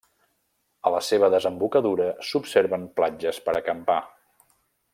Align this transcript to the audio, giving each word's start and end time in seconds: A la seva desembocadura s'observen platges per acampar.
A 0.89 0.91
la 0.93 1.01
seva 1.07 1.29
desembocadura 1.35 2.07
s'observen 2.29 2.89
platges 3.01 3.43
per 3.49 3.57
acampar. 3.61 4.03